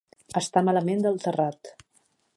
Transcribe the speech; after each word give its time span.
Estar 0.41 0.63
malament 0.69 1.05
del 1.05 1.21
terrat. 1.27 1.73